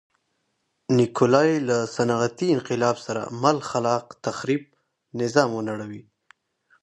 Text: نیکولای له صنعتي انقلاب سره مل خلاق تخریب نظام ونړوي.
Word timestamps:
نیکولای 0.97 1.51
له 1.67 1.77
صنعتي 1.95 2.47
انقلاب 2.55 2.97
سره 3.05 3.21
مل 3.41 3.57
خلاق 3.69 4.05
تخریب 4.25 4.63
نظام 5.21 5.49
ونړوي. 5.53 6.03